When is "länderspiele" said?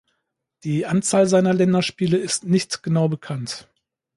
1.53-2.17